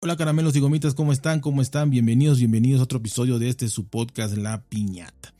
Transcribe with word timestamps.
Hola 0.00 0.16
caramelos 0.16 0.54
y 0.54 0.60
gomitas, 0.60 0.94
¿cómo 0.94 1.12
están? 1.12 1.40
¿Cómo 1.40 1.60
están? 1.60 1.90
Bienvenidos, 1.90 2.38
bienvenidos 2.38 2.78
a 2.78 2.84
otro 2.84 3.00
episodio 3.00 3.40
de 3.40 3.48
este 3.48 3.66
su 3.66 3.88
podcast 3.88 4.36
La 4.36 4.62
Piñata. 4.62 5.34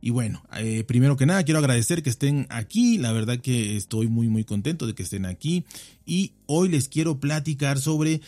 Y 0.00 0.10
bueno, 0.10 0.44
eh, 0.58 0.84
primero 0.84 1.16
que 1.16 1.26
nada 1.26 1.42
quiero 1.42 1.58
agradecer 1.58 2.04
que 2.04 2.10
estén 2.10 2.46
aquí, 2.48 2.98
la 2.98 3.10
verdad 3.10 3.40
que 3.40 3.76
estoy 3.76 4.06
muy 4.06 4.28
muy 4.28 4.44
contento 4.44 4.86
de 4.86 4.94
que 4.94 5.02
estén 5.02 5.26
aquí 5.26 5.64
y 6.06 6.34
hoy 6.46 6.68
les 6.68 6.88
quiero 6.88 7.18
platicar 7.18 7.80
sobre 7.80 8.20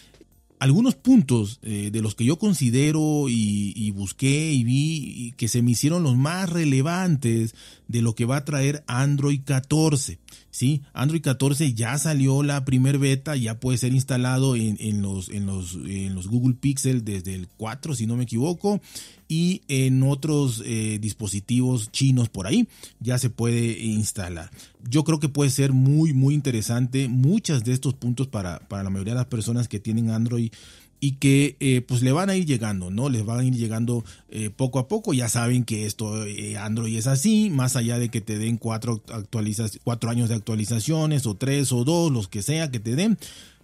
algunos 0.59 0.97
puntos 0.97 1.61
eh, 1.63 1.91
de 1.93 2.03
los 2.03 2.17
que 2.17 2.25
yo 2.25 2.41
considero 2.41 3.27
y, 3.29 3.93
busqué 3.93 4.53
y 4.53 4.65
vi 4.65 5.33
que 5.37 5.47
se 5.47 5.63
me 5.63 5.71
hicieron 5.71 6.03
los 6.03 6.17
más 6.17 6.51
relevantes 6.51 7.55
de 7.89 8.03
lo 8.03 8.15
que 8.15 8.27
va 8.27 8.37
a 8.37 8.45
traer 8.45 8.85
Android 8.87 9.41
14. 9.45 10.19
¿sí? 10.51 10.83
Android 10.93 11.23
14 11.23 11.73
ya 11.75 11.97
salió 11.99 12.43
la 12.43 12.65
primer 12.65 12.99
beta, 12.99 13.35
ya 13.37 13.59
puede 13.59 13.79
ser 13.79 13.93
instalado 13.93 14.57
en, 14.57 15.03
los, 15.03 15.29
en, 15.31 15.47
los, 15.47 15.75
en 15.75 16.15
los 16.15 16.29
Google 16.29 16.55
Pixel 16.55 17.05
desde 17.05 17.35
el 17.35 17.49
4, 17.49 17.95
si 17.95 18.07
no 18.07 18.17
me 18.17 18.25
equivoco, 18.25 18.81
y 19.27 19.63
en 19.69 20.03
otros 20.03 20.63
eh, 20.65 20.99
dispositivos 21.01 21.91
chinos 21.91 22.29
por 22.29 22.47
ahí 22.47 22.69
ya 23.01 23.19
se 23.19 23.31
puede 23.31 23.79
instalar. 23.81 24.51
Yo 24.89 25.05
creo 25.05 25.19
que 25.19 25.29
puede 25.29 25.51
ser 25.51 25.73
muy, 25.73 26.13
muy 26.13 26.35
interesante 26.35 27.09
muchos 27.09 27.65
de 27.65 27.73
estos 27.73 27.95
puntos 27.95 28.27
para, 28.27 28.61
para 28.69 28.83
la 28.83 28.91
mayoría 28.91 29.15
de 29.15 29.21
las 29.21 29.27
personas 29.27 29.69
que 29.69 29.81
tienen 29.81 30.11
Android 30.11 30.51
y 31.01 31.13
que 31.13 31.57
eh, 31.61 31.81
pues 31.81 32.03
le 32.03 32.13
van 32.13 32.31
a 32.31 32.37
ir 32.37 32.47
llegando, 32.47 32.91
¿no? 32.91 33.09
Les 33.09 33.25
van 33.25 33.41
a 33.41 33.45
ir 33.45 33.55
llegando 33.55 34.05
eh, 34.31 34.51
poco 34.51 34.79
a 34.79 34.89
poco. 34.89 35.15
Ya 35.15 35.29
saben 35.29 35.65
que 35.65 35.87
esto 35.87 36.25
Android 36.61 36.97
es 36.97 37.07
así, 37.07 37.51
más 37.51 37.77
allá 37.77 37.99
de 37.99 38.09
que 38.09 38.21
te 38.21 38.39
den 38.39 38.57
cuatro, 38.57 39.03
cuatro 39.85 40.11
años 40.11 40.29
de 40.29 40.35
actualizaciones 40.35 41.27
o 41.27 41.35
tres 41.35 41.73
o 41.73 41.85
dos, 41.85 42.11
los 42.11 42.29
que 42.29 42.43
sea 42.43 42.71
que 42.71 42.81
te 42.81 42.97
den, 42.97 43.19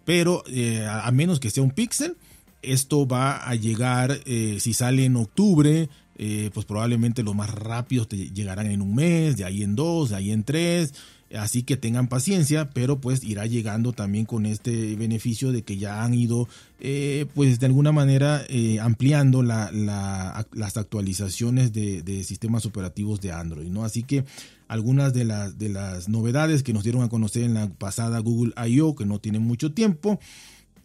pero 0.04 0.44
a 0.90 1.10
menos 1.10 1.40
que 1.40 1.50
sea 1.50 1.62
un 1.62 1.70
pixel, 1.70 2.16
esto 2.64 3.06
va 3.06 3.36
a 3.36 3.54
llegar, 3.54 4.20
eh, 4.26 4.58
si 4.60 4.72
sale 4.72 5.04
en 5.04 5.16
octubre, 5.16 5.88
eh, 6.16 6.50
pues 6.54 6.66
probablemente 6.66 7.22
los 7.22 7.34
más 7.34 7.50
rápidos 7.50 8.08
te 8.08 8.16
llegarán 8.30 8.70
en 8.70 8.82
un 8.82 8.94
mes, 8.94 9.36
de 9.36 9.44
ahí 9.44 9.62
en 9.62 9.76
dos, 9.76 10.10
de 10.10 10.16
ahí 10.16 10.30
en 10.30 10.44
tres. 10.44 10.94
Así 11.36 11.62
que 11.62 11.76
tengan 11.76 12.08
paciencia, 12.08 12.70
pero 12.70 13.00
pues 13.00 13.24
irá 13.24 13.46
llegando 13.46 13.92
también 13.92 14.24
con 14.24 14.46
este 14.46 14.94
beneficio 14.96 15.52
de 15.52 15.62
que 15.62 15.76
ya 15.76 16.04
han 16.04 16.14
ido, 16.14 16.48
eh, 16.80 17.26
pues 17.34 17.58
de 17.58 17.66
alguna 17.66 17.92
manera 17.92 18.44
ampliando 18.80 19.42
las 19.42 20.76
actualizaciones 20.76 21.72
de, 21.72 22.24
sistemas 22.24 22.66
operativos 22.66 23.20
de 23.20 23.32
Android, 23.32 23.68
¿no? 23.68 23.84
Así 23.84 24.02
que 24.02 24.24
algunas 24.68 25.12
de 25.12 25.24
las, 25.24 25.58
de 25.58 25.68
las 25.68 26.08
novedades 26.08 26.62
que 26.62 26.72
nos 26.72 26.84
dieron 26.84 27.02
a 27.02 27.08
conocer 27.08 27.42
en 27.42 27.54
la 27.54 27.68
pasada 27.68 28.18
Google 28.20 28.52
I.O., 28.68 28.94
que 28.94 29.04
no 29.06 29.18
tiene 29.18 29.38
mucho 29.38 29.72
tiempo, 29.72 30.20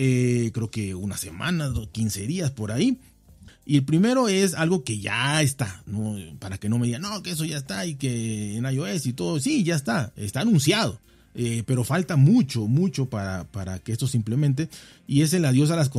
eh, 0.01 0.51
creo 0.53 0.71
que 0.71 0.95
una 0.95 1.17
semana, 1.17 1.73
15 1.91 2.25
días 2.25 2.51
por 2.51 2.71
ahí. 2.71 2.99
Y 3.69 3.77
el 3.77 3.83
primero 3.83 4.29
es 4.29 4.55
algo 4.55 4.83
que 4.83 4.97
ya 4.97 5.43
está, 5.43 5.83
¿no? 5.85 6.17
para 6.39 6.57
que 6.57 6.69
no 6.69 6.79
me 6.79 6.87
digan, 6.87 7.03
no, 7.03 7.21
que 7.21 7.29
eso 7.29 7.45
ya 7.45 7.57
está 7.57 7.85
y 7.85 7.93
que 7.93 8.57
en 8.57 8.65
iOS 8.65 9.05
y 9.05 9.13
todo, 9.13 9.39
sí, 9.39 9.63
ya 9.63 9.75
está, 9.75 10.11
está 10.15 10.41
anunciado. 10.41 10.99
Eh, 11.35 11.61
pero 11.67 11.83
falta 11.83 12.15
mucho, 12.15 12.65
mucho 12.65 13.11
para, 13.11 13.43
para, 13.43 13.77
que 13.77 13.91
esto 13.91 14.07
se 14.07 14.17
implemente. 14.17 14.69
Y 15.05 15.21
es 15.21 15.33
el 15.35 15.45
adiós 15.45 15.69
a 15.69 15.75
las, 15.75 15.91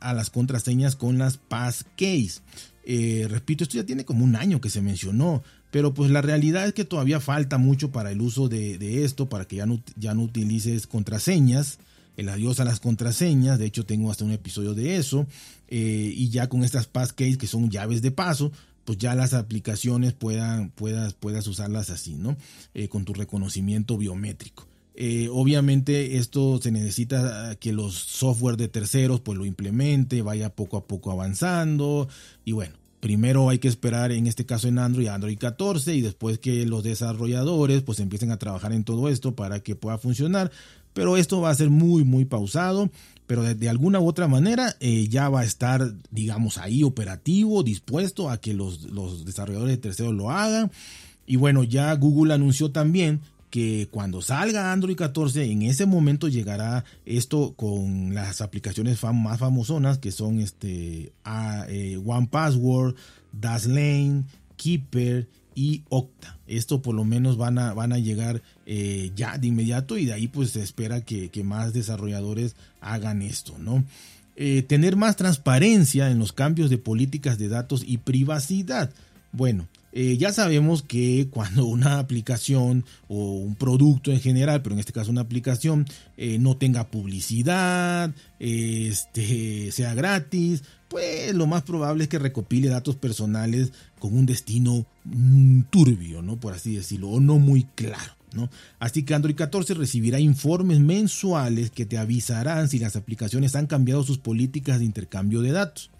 a 0.00 0.14
las 0.14 0.30
contraseñas 0.30 0.96
con 0.96 1.18
las 1.18 1.36
passkeys. 1.36 2.40
Eh, 2.86 3.26
repito, 3.28 3.62
esto 3.62 3.76
ya 3.76 3.84
tiene 3.84 4.06
como 4.06 4.24
un 4.24 4.34
año 4.34 4.62
que 4.62 4.70
se 4.70 4.80
mencionó, 4.80 5.42
pero 5.70 5.92
pues 5.92 6.10
la 6.10 6.22
realidad 6.22 6.66
es 6.66 6.72
que 6.72 6.86
todavía 6.86 7.20
falta 7.20 7.58
mucho 7.58 7.92
para 7.92 8.10
el 8.10 8.22
uso 8.22 8.48
de, 8.48 8.78
de 8.78 9.04
esto, 9.04 9.28
para 9.28 9.44
que 9.44 9.56
ya 9.56 9.66
no, 9.66 9.82
ya 9.96 10.14
no 10.14 10.22
utilices 10.22 10.86
contraseñas 10.86 11.78
el 12.18 12.28
adiós 12.28 12.58
a 12.58 12.64
las 12.64 12.80
contraseñas, 12.80 13.60
de 13.60 13.66
hecho 13.66 13.86
tengo 13.86 14.10
hasta 14.10 14.24
un 14.24 14.32
episodio 14.32 14.74
de 14.74 14.96
eso, 14.96 15.26
eh, 15.68 16.12
y 16.14 16.30
ya 16.30 16.48
con 16.48 16.64
estas 16.64 16.88
passkeys 16.88 17.38
que 17.38 17.46
son 17.46 17.70
llaves 17.70 18.02
de 18.02 18.10
paso, 18.10 18.50
pues 18.84 18.98
ya 18.98 19.14
las 19.14 19.34
aplicaciones 19.34 20.14
puedan, 20.14 20.70
puedas, 20.70 21.14
puedas 21.14 21.46
usarlas 21.46 21.90
así, 21.90 22.16
¿no? 22.16 22.36
Eh, 22.74 22.88
con 22.88 23.04
tu 23.04 23.14
reconocimiento 23.14 23.96
biométrico. 23.96 24.66
Eh, 24.96 25.28
obviamente 25.30 26.16
esto 26.16 26.60
se 26.60 26.72
necesita 26.72 27.54
que 27.60 27.72
los 27.72 27.94
software 27.94 28.56
de 28.56 28.66
terceros 28.66 29.20
pues 29.20 29.38
lo 29.38 29.46
implemente, 29.46 30.22
vaya 30.22 30.50
poco 30.50 30.76
a 30.76 30.88
poco 30.88 31.12
avanzando 31.12 32.08
y 32.44 32.50
bueno, 32.50 32.74
primero 32.98 33.48
hay 33.48 33.60
que 33.60 33.68
esperar 33.68 34.10
en 34.10 34.26
este 34.26 34.44
caso 34.44 34.66
en 34.66 34.80
Android, 34.80 35.06
Android 35.06 35.38
14 35.38 35.94
y 35.94 36.00
después 36.00 36.40
que 36.40 36.66
los 36.66 36.82
desarrolladores 36.82 37.82
pues 37.82 38.00
empiecen 38.00 38.32
a 38.32 38.38
trabajar 38.38 38.72
en 38.72 38.82
todo 38.82 39.08
esto 39.08 39.36
para 39.36 39.60
que 39.60 39.76
pueda 39.76 39.98
funcionar 39.98 40.50
pero 40.92 41.16
esto 41.16 41.40
va 41.40 41.50
a 41.50 41.54
ser 41.54 41.70
muy, 41.70 42.04
muy 42.04 42.24
pausado. 42.24 42.90
Pero 43.26 43.42
de, 43.42 43.68
alguna 43.68 44.00
u 44.00 44.08
otra 44.08 44.26
manera 44.26 44.74
eh, 44.80 45.06
ya 45.08 45.28
va 45.28 45.40
a 45.40 45.44
estar, 45.44 45.92
digamos, 46.10 46.56
ahí 46.56 46.82
operativo, 46.82 47.62
dispuesto 47.62 48.30
a 48.30 48.40
que 48.40 48.54
los, 48.54 48.84
los 48.84 49.26
desarrolladores 49.26 49.76
de 49.76 49.82
terceros 49.82 50.14
lo 50.14 50.30
hagan. 50.30 50.70
Y 51.26 51.36
bueno, 51.36 51.62
ya 51.62 51.94
Google 51.94 52.32
anunció 52.32 52.70
también 52.70 53.20
que 53.50 53.88
cuando 53.90 54.20
salga 54.22 54.72
Android 54.72 54.96
14, 54.96 55.44
en 55.50 55.62
ese 55.62 55.86
momento 55.86 56.28
llegará 56.28 56.84
esto 57.06 57.54
con 57.54 58.14
las 58.14 58.40
aplicaciones 58.40 59.02
más 59.02 59.38
famosonas 59.38 59.98
que 59.98 60.12
son 60.12 60.40
este, 60.40 61.12
eh, 61.68 62.00
One 62.04 62.28
Password, 62.30 62.94
Dashlane, 63.32 64.24
Keeper 64.56 65.28
y 65.58 65.82
Octa. 65.88 66.38
Esto 66.46 66.82
por 66.82 66.94
lo 66.94 67.04
menos 67.04 67.36
van 67.36 67.58
a, 67.58 67.74
van 67.74 67.92
a 67.92 67.98
llegar 67.98 68.42
eh, 68.64 69.10
ya 69.16 69.38
de 69.38 69.48
inmediato 69.48 69.98
y 69.98 70.06
de 70.06 70.12
ahí 70.12 70.28
pues 70.28 70.50
se 70.50 70.62
espera 70.62 71.00
que, 71.00 71.28
más 71.42 71.72
desarrolladores 71.72 72.54
hagan 72.80 73.22
esto, 73.22 73.56
¿no? 73.58 73.84
Eh, 74.36 74.62
tener 74.62 74.94
más 74.94 75.16
transparencia 75.16 76.12
en 76.12 76.20
los 76.20 76.32
cambios 76.32 76.70
de 76.70 76.78
políticas 76.78 77.38
de 77.38 77.48
datos 77.48 77.82
y 77.84 77.98
privacidad. 77.98 78.92
Bueno, 79.32 79.66
eh, 79.92 80.16
ya 80.16 80.32
sabemos 80.32 80.82
que 80.82 81.26
cuando 81.28 81.64
una 81.64 81.98
aplicación 81.98 82.84
o 83.08 83.32
un 83.32 83.56
producto 83.56 84.12
en 84.12 84.20
general, 84.20 84.62
pero 84.62 84.74
en 84.74 84.78
este 84.78 84.92
caso 84.92 85.10
una 85.10 85.22
aplicación, 85.22 85.86
no 86.38 86.56
tenga 86.56 86.88
publicidad, 86.88 88.14
este, 88.38 89.72
sea 89.72 89.94
gratis, 89.94 90.62
pues 90.88 91.34
lo 91.34 91.46
más 91.46 91.62
probable 91.62 92.04
es 92.04 92.08
que 92.08 92.18
recopile 92.18 92.68
datos 92.68 92.96
personales 92.96 93.72
con 93.98 94.16
un 94.16 94.26
destino 94.26 94.86
mm, 95.04 95.62
turbio, 95.70 96.22
¿no? 96.22 96.40
Por 96.40 96.54
así 96.54 96.74
decirlo, 96.74 97.10
o 97.10 97.20
no 97.20 97.38
muy 97.38 97.64
claro. 97.74 98.16
¿no? 98.32 98.50
Así 98.78 99.04
que 99.04 99.14
Android 99.14 99.36
14 99.36 99.74
recibirá 99.74 100.20
informes 100.20 100.80
mensuales 100.80 101.70
que 101.70 101.86
te 101.86 101.98
avisarán 101.98 102.68
si 102.68 102.78
las 102.78 102.96
aplicaciones 102.96 103.54
han 103.54 103.66
cambiado 103.66 104.02
sus 104.02 104.18
políticas 104.18 104.78
de 104.78 104.84
intercambio 104.84 105.40
de 105.40 105.52
datos. 105.52 105.90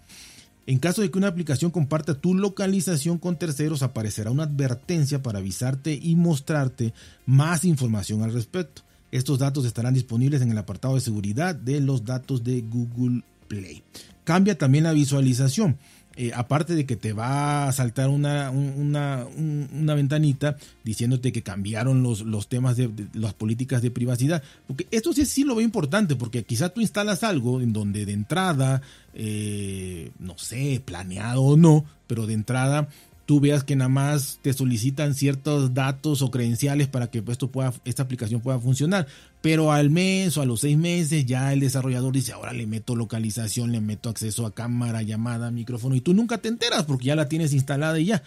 En 0.65 0.77
caso 0.77 1.01
de 1.01 1.09
que 1.09 1.17
una 1.17 1.27
aplicación 1.27 1.71
comparta 1.71 2.13
tu 2.13 2.35
localización 2.35 3.17
con 3.17 3.39
terceros, 3.39 3.81
aparecerá 3.81 4.29
una 4.29 4.43
advertencia 4.43 5.23
para 5.23 5.39
avisarte 5.39 5.99
y 5.99 6.15
mostrarte 6.15 6.93
más 7.25 7.65
información 7.65 8.21
al 8.21 8.33
respecto. 8.33 8.83
Estos 9.11 9.39
datos 9.39 9.65
estarán 9.65 9.95
disponibles 9.95 10.43
en 10.43 10.51
el 10.51 10.57
apartado 10.59 10.93
de 10.93 11.01
seguridad 11.01 11.55
de 11.55 11.81
los 11.81 12.05
datos 12.05 12.43
de 12.43 12.61
Google 12.61 13.23
Play. 13.47 13.81
Cambia 14.29 14.55
también 14.55 14.83
la 14.83 14.93
visualización. 14.93 15.79
Eh, 16.15 16.31
aparte 16.35 16.75
de 16.75 16.85
que 16.85 16.95
te 16.95 17.13
va 17.13 17.67
a 17.67 17.71
saltar 17.71 18.09
una, 18.09 18.51
una, 18.51 19.25
una, 19.25 19.95
ventanita 19.95 20.55
diciéndote 20.83 21.31
que 21.31 21.41
cambiaron 21.41 22.03
los, 22.03 22.21
los 22.21 22.47
temas 22.47 22.77
de, 22.77 22.91
las 23.15 23.33
políticas 23.33 23.81
de 23.81 23.89
privacidad, 23.89 24.43
porque 24.67 24.85
esto 24.91 25.13
sí, 25.13 25.25
sí 25.25 25.43
lo 25.43 25.55
veo 25.55 25.65
importante, 25.65 26.15
porque 26.15 26.43
quizá 26.43 26.69
tú 26.69 26.79
instalas 26.79 27.23
algo 27.23 27.59
en 27.59 27.73
donde 27.73 28.05
de 28.05 28.13
entrada, 28.13 28.83
eh, 29.15 30.11
no 30.19 30.37
sé, 30.37 30.79
planeado 30.85 31.41
o 31.41 31.57
no, 31.57 31.85
pero 32.05 32.27
de 32.27 32.35
entrada 32.35 32.87
tú 33.29 33.39
veas 33.39 33.63
que 33.63 33.75
nada 33.75 33.89
más 33.89 34.39
te 34.41 34.53
solicitan 34.53 35.13
ciertos 35.13 35.75
datos 35.75 36.23
o 36.23 36.31
credenciales 36.31 36.87
para 36.87 37.11
que 37.11 37.23
esto 37.27 37.51
pueda, 37.51 37.71
esta 37.85 38.01
aplicación 38.01 38.41
pueda 38.41 38.59
funcionar. 38.59 39.05
Pero 39.41 39.71
al 39.71 39.91
mes 39.91 40.35
o 40.35 40.41
a 40.41 40.47
los 40.47 40.61
seis 40.61 40.79
meses 40.79 41.27
ya 41.27 41.53
el 41.53 41.59
desarrollador 41.59 42.11
dice, 42.11 42.31
ahora 42.31 42.53
le 42.53 42.65
meto 42.65 42.95
localización, 42.95 43.71
le 43.71 43.81
meto 43.81 44.09
acceso 44.09 44.47
a 44.47 44.55
cámara, 44.55 45.03
llamada, 45.03 45.51
micrófono 45.51 45.93
y 45.93 46.01
tú 46.01 46.15
nunca 46.15 46.39
te 46.39 46.47
enteras 46.47 46.85
porque 46.85 47.05
ya 47.05 47.15
la 47.15 47.29
tienes 47.29 47.53
instalada 47.53 47.99
y 47.99 48.05
ya. 48.05 48.23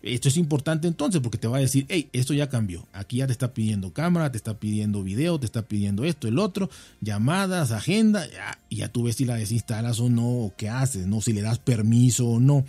Esto 0.00 0.28
es 0.30 0.38
importante 0.38 0.88
entonces 0.88 1.20
porque 1.20 1.36
te 1.36 1.46
va 1.46 1.58
a 1.58 1.60
decir, 1.60 1.84
hey, 1.90 2.08
esto 2.14 2.32
ya 2.32 2.48
cambió. 2.48 2.86
Aquí 2.94 3.18
ya 3.18 3.26
te 3.26 3.32
está 3.32 3.52
pidiendo 3.52 3.92
cámara, 3.92 4.32
te 4.32 4.38
está 4.38 4.58
pidiendo 4.58 5.02
video, 5.02 5.38
te 5.38 5.44
está 5.44 5.60
pidiendo 5.60 6.06
esto, 6.06 6.26
el 6.26 6.38
otro, 6.38 6.70
llamadas, 7.02 7.70
agenda, 7.70 8.26
ya, 8.26 8.58
y 8.70 8.76
ya 8.76 8.88
tú 8.88 9.02
ves 9.02 9.16
si 9.16 9.26
la 9.26 9.34
desinstalas 9.34 10.00
o 10.00 10.08
no, 10.08 10.26
o 10.26 10.54
qué 10.56 10.70
haces, 10.70 11.06
no, 11.06 11.20
si 11.20 11.34
le 11.34 11.42
das 11.42 11.58
permiso 11.58 12.26
o 12.26 12.40
no 12.40 12.64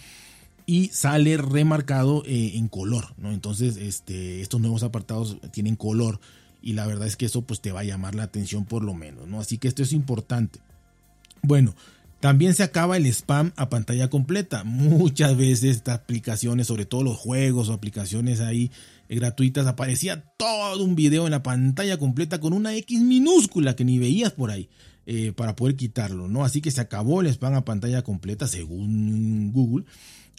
y 0.70 0.90
sale 0.90 1.36
remarcado 1.36 2.22
eh, 2.28 2.52
en 2.54 2.68
color, 2.68 3.16
¿no? 3.18 3.32
Entonces, 3.32 3.76
este, 3.78 4.42
estos 4.42 4.62
nuevos 4.62 4.84
apartados 4.84 5.38
tienen 5.52 5.76
color 5.76 6.20
y 6.62 6.74
la 6.74 6.86
verdad 6.86 7.08
es 7.08 7.16
que 7.16 7.26
eso 7.26 7.42
pues 7.42 7.60
te 7.60 7.72
va 7.72 7.80
a 7.80 7.86
llamar 7.86 8.14
la 8.14 8.22
atención 8.22 8.66
por 8.66 8.84
lo 8.84 8.94
menos, 8.94 9.28
¿no? 9.28 9.40
Así 9.40 9.58
que 9.58 9.68
esto 9.68 9.82
es 9.82 9.94
importante. 9.94 10.60
Bueno, 11.42 11.74
también 12.20 12.54
se 12.54 12.62
acaba 12.62 12.98
el 12.98 13.08
spam 13.08 13.52
a 13.56 13.68
pantalla 13.72 14.12
completa. 14.12 14.64
Muchas 14.64 15.36
veces 15.36 15.78
estas 15.78 15.96
aplicaciones, 16.02 16.68
sobre 16.68 16.86
todo 16.86 17.02
los 17.02 17.18
juegos 17.18 17.70
o 17.70 17.74
aplicaciones 17.74 18.40
ahí 18.40 18.70
eh, 19.08 19.16
gratuitas, 19.16 19.66
aparecía 19.66 20.24
todo 20.38 20.84
un 20.84 20.94
video 20.96 21.26
en 21.26 21.32
la 21.32 21.42
pantalla 21.42 21.98
completa 21.98 22.40
con 22.40 22.54
una 22.54 22.76
X 22.76 23.02
minúscula 23.02 23.76
que 23.76 23.86
ni 23.86 23.98
veías 23.98 24.34
por 24.34 24.52
ahí. 24.52 24.70
eh, 25.12 25.34
para 25.36 25.56
poder 25.56 25.76
quitarlo, 25.76 26.28
¿no? 26.28 26.46
Así 26.46 26.62
que 26.62 26.70
se 26.70 26.82
acabó 26.82 27.22
el 27.22 27.28
spam 27.28 27.56
a 27.56 27.66
pantalla 27.66 28.04
completa 28.04 28.48
según 28.48 29.52
Google. 29.52 29.86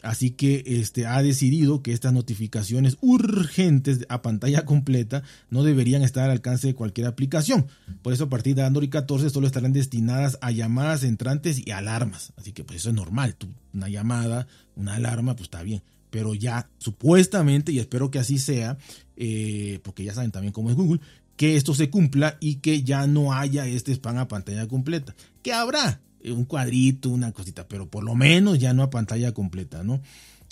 Así 0.01 0.31
que 0.31 0.63
este, 0.65 1.05
ha 1.05 1.21
decidido 1.21 1.81
que 1.81 1.93
estas 1.93 2.13
notificaciones 2.13 2.97
urgentes 3.01 4.05
a 4.09 4.21
pantalla 4.21 4.65
completa 4.65 5.23
no 5.49 5.63
deberían 5.63 6.01
estar 6.01 6.25
al 6.25 6.31
alcance 6.31 6.67
de 6.67 6.75
cualquier 6.75 7.07
aplicación. 7.07 7.67
Por 8.01 8.13
eso 8.13 8.25
a 8.25 8.29
partir 8.29 8.55
de 8.55 8.63
Android 8.63 8.89
14 8.89 9.29
solo 9.29 9.47
estarán 9.47 9.73
destinadas 9.73 10.37
a 10.41 10.51
llamadas 10.51 11.03
entrantes 11.03 11.65
y 11.65 11.71
alarmas. 11.71 12.33
Así 12.37 12.51
que 12.51 12.63
pues 12.63 12.79
eso 12.79 12.89
es 12.89 12.95
normal. 12.95 13.35
una 13.73 13.89
llamada, 13.89 14.47
una 14.75 14.95
alarma, 14.95 15.35
pues 15.35 15.45
está 15.45 15.63
bien. 15.63 15.83
Pero 16.09 16.33
ya 16.33 16.69
supuestamente, 16.77 17.71
y 17.71 17.79
espero 17.79 18.11
que 18.11 18.19
así 18.19 18.37
sea, 18.37 18.77
eh, 19.15 19.79
porque 19.83 20.03
ya 20.03 20.13
saben 20.13 20.31
también 20.31 20.51
cómo 20.51 20.69
es 20.69 20.75
Google, 20.75 20.99
que 21.37 21.55
esto 21.55 21.73
se 21.73 21.89
cumpla 21.89 22.37
y 22.39 22.55
que 22.55 22.83
ya 22.83 23.07
no 23.07 23.33
haya 23.33 23.65
este 23.65 23.91
spam 23.93 24.17
a 24.17 24.27
pantalla 24.27 24.67
completa. 24.67 25.15
¿Qué 25.41 25.53
habrá? 25.53 26.01
Un 26.25 26.45
cuadrito, 26.45 27.09
una 27.09 27.31
cosita, 27.31 27.67
pero 27.67 27.89
por 27.89 28.03
lo 28.03 28.15
menos 28.15 28.59
ya 28.59 28.73
no 28.73 28.83
a 28.83 28.89
pantalla 28.89 29.33
completa, 29.33 29.83
¿no? 29.83 30.01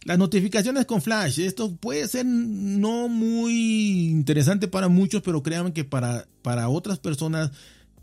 Las 0.05 0.17
notificaciones 0.17 0.85
con 0.85 1.01
flash, 1.01 1.39
esto 1.39 1.75
puede 1.75 2.07
ser 2.07 2.25
no 2.25 3.09
muy 3.09 4.09
interesante 4.09 4.69
para 4.69 4.87
muchos, 4.87 5.21
pero 5.21 5.43
créanme 5.43 5.73
que 5.73 5.83
para, 5.83 6.25
para 6.41 6.69
otras 6.69 6.99
personas 6.99 7.51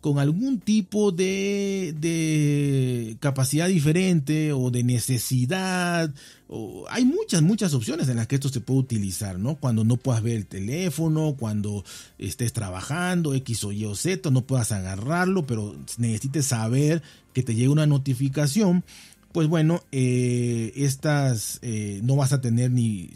con 0.07 0.21
algún 0.21 0.61
tipo 0.61 1.11
de, 1.11 1.93
de 1.99 3.17
capacidad 3.19 3.67
diferente 3.67 4.53
o 4.53 4.71
de 4.71 4.85
necesidad. 4.85 6.15
O, 6.47 6.85
hay 6.89 7.05
muchas, 7.05 7.43
muchas 7.43 7.75
opciones 7.75 8.09
en 8.09 8.15
las 8.15 8.29
que 8.29 8.37
esto 8.37 8.49
se 8.49 8.61
puede 8.61 8.79
utilizar, 8.79 9.37
¿no? 9.37 9.57
Cuando 9.57 9.83
no 9.83 9.97
puedas 9.97 10.23
ver 10.23 10.37
el 10.37 10.47
teléfono, 10.47 11.35
cuando 11.37 11.85
estés 12.19 12.53
trabajando, 12.53 13.35
X 13.35 13.65
o 13.65 13.73
Y 13.73 13.85
o 13.85 13.97
Z, 13.97 14.31
no 14.31 14.43
puedas 14.47 14.71
agarrarlo, 14.71 15.45
pero 15.45 15.75
necesites 15.99 16.47
saber 16.47 17.03
que 17.33 17.43
te 17.43 17.57
llegue 17.57 17.69
una 17.69 17.89
notificación 17.89 18.85
pues 19.33 19.49
bueno, 19.49 19.83
eh, 19.93 20.73
estas 20.77 21.59
eh, 21.61 22.01
no 22.03 22.17
vas 22.17 22.33
a 22.33 22.41
tener 22.41 22.71
ni 22.71 23.11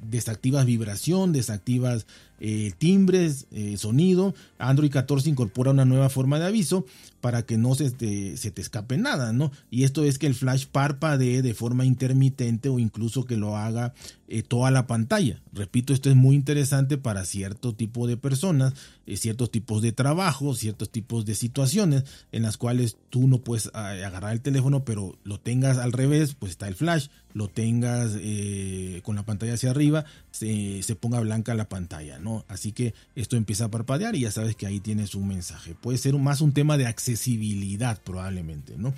desactivas 0.00 0.66
vibración, 0.66 1.30
desactivas 1.32 2.06
eh, 2.40 2.72
timbres, 2.78 3.46
sonido. 3.76 4.34
Android 4.58 4.90
14 4.90 5.28
incorpora 5.30 5.70
una 5.70 5.84
nueva 5.84 6.08
forma 6.08 6.38
de 6.38 6.46
aviso 6.46 6.86
para 7.20 7.42
que 7.42 7.58
no 7.58 7.74
se 7.74 7.90
te, 7.90 8.32
escape 8.32 8.96
nada, 8.96 9.32
¿no? 9.32 9.52
Y 9.70 9.84
esto 9.84 10.04
es 10.04 10.18
que 10.18 10.26
el 10.26 10.34
flash 10.34 10.66
parpadee 10.66 11.42
de 11.42 11.54
forma 11.54 11.84
intermitente 11.84 12.68
o 12.68 12.78
incluso 12.78 13.24
que 13.24 13.36
lo 13.36 13.56
haga 13.56 13.92
eh, 14.28 14.42
toda 14.42 14.70
la 14.70 14.86
pantalla. 14.86 15.40
Repito, 15.52 15.92
esto 15.92 16.08
es 16.08 16.16
muy 16.16 16.34
interesante 16.34 16.96
para 16.96 17.24
cierto 17.24 17.74
tipo 17.74 18.06
de 18.06 18.16
personas, 18.16 18.74
eh, 19.06 19.16
ciertos 19.16 19.50
tipos 19.50 19.82
de 19.82 19.92
trabajo, 19.92 20.54
ciertos 20.54 20.90
tipos 20.90 21.26
de 21.26 21.34
situaciones 21.34 22.04
en 22.32 22.42
las 22.42 22.56
cuales 22.56 22.96
tú 23.10 23.28
no 23.28 23.38
puedes 23.38 23.70
agarrar 23.74 24.32
el 24.32 24.40
teléfono, 24.40 24.84
pero 24.84 25.18
lo 25.24 25.38
tengas 25.38 25.78
al 25.78 25.92
revés, 25.92 26.34
pues 26.34 26.52
está 26.52 26.68
el 26.68 26.74
flash, 26.74 27.08
lo 27.34 27.48
tengas 27.48 28.12
eh, 28.16 29.00
con 29.04 29.16
la 29.16 29.24
pantalla 29.24 29.54
hacia 29.54 29.70
arriba, 29.70 30.04
se, 30.30 30.82
se, 30.82 30.94
ponga 30.96 31.20
blanca 31.20 31.54
la 31.54 31.68
pantalla, 31.68 32.18
¿no? 32.18 32.29
Así 32.48 32.72
que 32.72 32.94
esto 33.14 33.36
empieza 33.36 33.66
a 33.66 33.70
parpadear 33.70 34.14
y 34.16 34.20
ya 34.20 34.30
sabes 34.30 34.56
que 34.56 34.66
ahí 34.66 34.80
tienes 34.80 35.14
un 35.14 35.28
mensaje. 35.28 35.74
Puede 35.74 35.98
ser 35.98 36.14
más 36.14 36.40
un 36.40 36.52
tema 36.52 36.76
de 36.76 36.86
accesibilidad 36.86 38.00
probablemente, 38.02 38.74
¿no? 38.76 38.94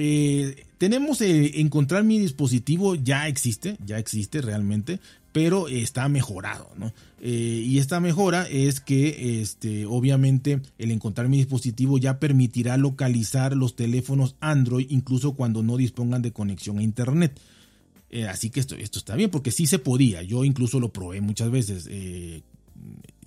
Eh, 0.00 0.64
tenemos 0.78 1.20
eh, 1.20 1.60
encontrar 1.60 2.04
mi 2.04 2.20
dispositivo, 2.20 2.94
ya 2.94 3.26
existe, 3.26 3.76
ya 3.84 3.98
existe 3.98 4.40
realmente, 4.40 5.00
pero 5.32 5.66
está 5.66 6.08
mejorado, 6.08 6.70
¿no? 6.76 6.92
Eh, 7.20 7.64
y 7.66 7.78
esta 7.78 7.98
mejora 7.98 8.48
es 8.48 8.80
que, 8.80 9.40
este, 9.40 9.86
obviamente, 9.86 10.60
el 10.78 10.92
encontrar 10.92 11.28
mi 11.28 11.38
dispositivo 11.38 11.98
ya 11.98 12.20
permitirá 12.20 12.76
localizar 12.76 13.56
los 13.56 13.74
teléfonos 13.74 14.36
Android 14.40 14.86
incluso 14.88 15.32
cuando 15.32 15.64
no 15.64 15.76
dispongan 15.76 16.22
de 16.22 16.32
conexión 16.32 16.78
a 16.78 16.82
Internet. 16.82 17.38
Así 18.28 18.50
que 18.50 18.60
esto, 18.60 18.74
esto 18.76 18.98
está 18.98 19.16
bien, 19.16 19.30
porque 19.30 19.50
sí 19.50 19.66
se 19.66 19.78
podía. 19.78 20.22
Yo 20.22 20.44
incluso 20.44 20.80
lo 20.80 20.92
probé 20.92 21.20
muchas 21.20 21.50
veces 21.50 21.88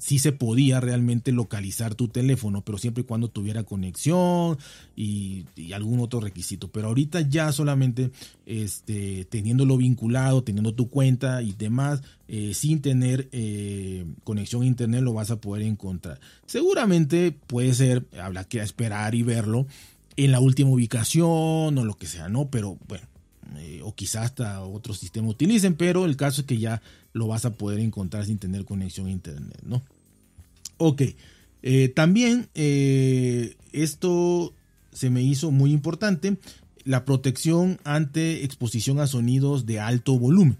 sí 0.01 0.18
se 0.18 0.31
podía 0.31 0.80
realmente 0.80 1.31
localizar 1.31 1.94
tu 1.94 2.07
teléfono, 2.07 2.63
pero 2.63 2.80
siempre 2.80 3.01
y 3.01 3.06
cuando 3.06 3.28
tuviera 3.28 3.63
conexión 3.63 4.57
y, 4.95 5.45
algún 5.74 6.00
otro 6.00 6.19
requisito. 6.19 6.69
Pero 6.69 6.88
ahorita 6.88 7.22
ya 7.22 7.51
solamente 7.51 8.12
este, 8.48 9.25
teniéndolo 9.25 9.78
vinculado, 9.78 10.44
teniendo 10.44 10.74
tu 10.74 10.89
cuenta 10.89 11.44
y 11.44 11.54
demás, 11.54 12.01
eh, 12.27 12.54
sin 12.56 12.81
tener 12.81 13.30
eh, 13.31 14.06
conexión 14.24 14.63
a 14.63 14.66
internet 14.66 15.04
lo 15.04 15.13
vas 15.13 15.30
a 15.30 15.39
poder 15.39 15.62
encontrar. 15.62 16.19
Seguramente 16.48 17.31
puede 17.31 17.74
ser, 17.75 18.06
habrá 18.19 18.44
que 18.44 18.60
esperar 18.60 19.13
y 19.13 19.22
verlo 19.22 19.68
en 20.18 20.31
la 20.31 20.39
última 20.39 20.72
ubicación 20.72 21.77
o 21.77 21.86
lo 21.86 21.94
que 21.94 22.07
sea, 22.07 22.27
¿no? 22.27 22.50
Pero 22.50 22.77
bueno, 22.88 23.06
eh, 23.57 23.81
o 23.83 23.94
quizás 23.94 24.25
hasta 24.25 24.62
otro 24.63 24.94
sistema 24.94 25.27
utilicen, 25.27 25.75
pero 25.75 26.06
el 26.06 26.15
caso 26.15 26.42
es 26.42 26.48
que 26.48 26.57
ya 26.57 26.81
lo 27.13 27.27
vas 27.27 27.45
a 27.45 27.56
poder 27.56 27.80
encontrar 27.80 28.25
sin 28.25 28.38
tener 28.38 28.65
conexión 28.65 29.07
a 29.07 29.12
internet, 29.12 29.59
¿no? 29.65 29.81
Ok, 30.77 31.03
eh, 31.63 31.89
también 31.89 32.50
eh, 32.56 33.56
esto 33.71 34.53
se 34.92 35.09
me 35.09 35.21
hizo 35.21 35.51
muy 35.51 35.71
importante, 35.71 36.38
la 36.83 37.06
protección 37.06 37.80
ante 37.83 38.44
exposición 38.44 39.00
a 39.00 39.07
sonidos 39.07 39.65
de 39.65 39.80
alto 39.80 40.18
volumen. 40.18 40.57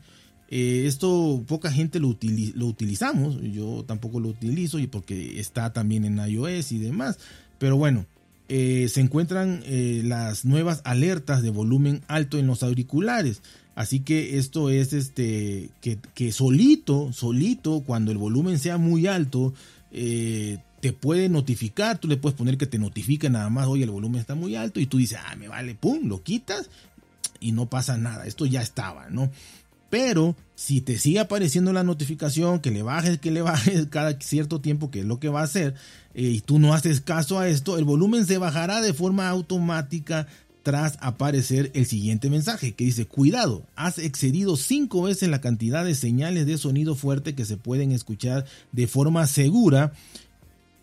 esto 0.49 1.43
poca 1.47 1.71
gente 1.71 1.99
lo, 1.99 2.17
lo, 2.55 2.65
utilizamos, 2.67 3.41
yo 3.41 3.83
tampoco 3.88 4.19
lo 4.19 4.29
utilizo 4.29 4.77
y 4.79 4.88
porque 4.88 5.39
está 5.39 5.73
también 5.73 6.05
en 6.05 6.19
iOS 6.19 6.71
y 6.73 6.77
demás, 6.77 7.17
pero 7.57 7.77
bueno, 7.77 8.05
eh, 8.53 8.89
se 8.89 9.00
encuentran 9.00 9.63
eh, 9.63 10.01
las 10.03 10.44
nuevas 10.44 10.81
alertas 10.83 11.42
de 11.42 11.51
volumen 11.51 12.01
alto 12.09 12.38
en 12.38 12.48
los 12.48 12.63
auriculares. 12.63 13.42
Así 13.75 14.01
que 14.01 14.38
esto 14.39 14.69
es 14.69 14.92
este 14.92 15.69
que, 15.80 16.31
solito, 16.33 17.13
solito, 17.13 17.81
cuando 17.86 18.12
el 18.12 18.18
volumen 18.18 18.59
sea 18.59 18.77
muy 18.77 19.07
alto, 19.07 19.53
eh, 19.94 20.57
te 20.81 20.92
puede 20.92 21.30
notificar. 21.30 21.98
Tú 22.00 22.09
le 22.09 22.18
puedes 22.18 22.38
poner 22.38 22.57
que 22.57 22.65
te 22.65 22.77
notifique 22.77 23.30
nada 23.30 23.50
más, 23.50 23.68
oye, 23.68 23.86
el 23.86 23.92
volumen 23.92 24.19
está 24.19 24.36
muy 24.36 24.57
alto, 24.57 24.81
y 24.81 24.86
tú 24.86 24.98
dices, 24.98 25.19
ah, 25.25 25.38
me 25.38 25.48
vale, 25.48 25.74
pum, 25.74 26.09
lo 26.09 26.21
quitas 26.21 26.69
y 27.39 27.53
no 27.53 27.69
pasa 27.69 27.95
nada. 27.95 28.27
Esto 28.27 28.45
ya 28.45 28.62
estaba, 28.62 29.09
¿no? 29.09 29.31
Pero 29.91 30.38
si 30.55 30.79
te 30.79 30.97
sigue 30.97 31.19
apareciendo 31.19 31.73
la 31.73 31.83
notificación, 31.83 32.61
que 32.61 32.71
le 32.71 32.81
bajes, 32.81 33.19
que 33.19 33.29
le 33.29 33.41
bajes 33.41 33.85
cada 33.91 34.19
cierto 34.21 34.61
tiempo, 34.61 34.89
que 34.89 35.01
es 35.01 35.05
lo 35.05 35.19
que 35.19 35.29
va 35.29 35.41
a 35.41 35.43
hacer, 35.43 35.75
eh, 36.15 36.23
y 36.23 36.39
tú 36.39 36.57
no 36.57 36.73
haces 36.73 37.01
caso 37.01 37.38
a 37.38 37.49
esto, 37.49 37.77
el 37.77 37.83
volumen 37.83 38.25
se 38.25 38.39
bajará 38.39 38.81
de 38.81 38.93
forma 38.93 39.27
automática 39.29 40.27
tras 40.63 40.97
aparecer 41.01 41.71
el 41.73 41.85
siguiente 41.85 42.29
mensaje 42.29 42.71
que 42.71 42.85
dice, 42.85 43.05
cuidado, 43.05 43.63
has 43.75 43.98
excedido 43.98 44.55
cinco 44.55 45.01
veces 45.01 45.27
la 45.27 45.41
cantidad 45.41 45.83
de 45.83 45.93
señales 45.93 46.45
de 46.45 46.57
sonido 46.57 46.95
fuerte 46.95 47.36
que 47.36 47.45
se 47.45 47.57
pueden 47.57 47.91
escuchar 47.91 48.45
de 48.71 48.88
forma 48.88 49.27
segura 49.27 49.91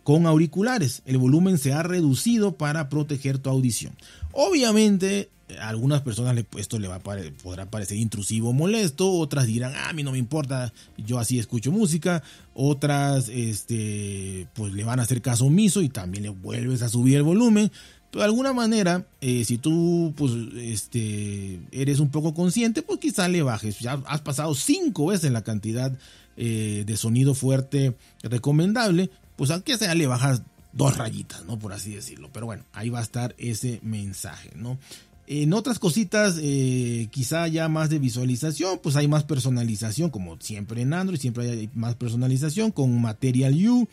con 0.04 0.26
auriculares. 0.26 1.02
El 1.06 1.16
volumen 1.16 1.56
se 1.56 1.72
ha 1.72 1.82
reducido 1.82 2.56
para 2.56 2.90
proteger 2.90 3.38
tu 3.38 3.48
audición. 3.48 3.94
Obviamente 4.32 5.30
a 5.60 5.68
algunas 5.68 6.02
personas 6.02 6.44
esto 6.56 6.78
le 6.78 6.88
va 6.88 6.96
a 6.96 7.00
podrá 7.42 7.66
parecer 7.70 7.96
intrusivo, 7.96 8.52
molesto, 8.52 9.10
otras 9.10 9.46
dirán, 9.46 9.72
ah, 9.76 9.88
a 9.90 9.92
mí 9.92 10.02
no 10.02 10.12
me 10.12 10.18
importa, 10.18 10.72
yo 10.96 11.18
así 11.18 11.38
escucho 11.38 11.72
música, 11.72 12.22
otras 12.54 13.28
este, 13.28 14.46
pues 14.54 14.72
le 14.72 14.84
van 14.84 15.00
a 15.00 15.04
hacer 15.04 15.22
caso 15.22 15.46
omiso 15.46 15.82
y 15.82 15.88
también 15.88 16.24
le 16.24 16.30
vuelves 16.30 16.82
a 16.82 16.88
subir 16.88 17.16
el 17.16 17.22
volumen. 17.22 17.70
Pero 18.10 18.20
de 18.20 18.26
alguna 18.26 18.54
manera, 18.54 19.06
eh, 19.20 19.44
si 19.44 19.58
tú 19.58 20.14
pues, 20.16 20.32
este, 20.56 21.60
eres 21.72 22.00
un 22.00 22.10
poco 22.10 22.32
consciente, 22.32 22.82
pues 22.82 23.00
quizá 23.00 23.28
le 23.28 23.42
bajes. 23.42 23.80
Ya 23.80 24.02
has 24.06 24.22
pasado 24.22 24.54
cinco 24.54 25.06
veces 25.06 25.30
la 25.30 25.42
cantidad 25.42 25.92
eh, 26.36 26.84
de 26.86 26.96
sonido 26.96 27.34
fuerte 27.34 27.96
recomendable, 28.22 29.10
pues 29.36 29.50
aunque 29.50 29.76
sea 29.76 29.94
le 29.94 30.06
bajas 30.06 30.42
dos 30.72 30.96
rayitas, 30.96 31.44
¿no? 31.44 31.58
Por 31.58 31.72
así 31.72 31.94
decirlo. 31.94 32.30
Pero 32.32 32.46
bueno, 32.46 32.64
ahí 32.72 32.88
va 32.88 33.00
a 33.00 33.02
estar 33.02 33.34
ese 33.38 33.80
mensaje, 33.82 34.52
¿no? 34.54 34.78
En 35.30 35.52
otras 35.52 35.78
cositas, 35.78 36.38
eh, 36.40 37.08
quizá 37.10 37.46
ya 37.48 37.68
más 37.68 37.90
de 37.90 37.98
visualización, 37.98 38.80
pues 38.82 38.96
hay 38.96 39.08
más 39.08 39.24
personalización, 39.24 40.08
como 40.08 40.40
siempre 40.40 40.80
en 40.80 40.94
Android, 40.94 41.20
siempre 41.20 41.50
hay 41.50 41.68
más 41.74 41.96
personalización 41.96 42.70
con 42.72 42.98
Material 42.98 43.54
U. 43.68 43.86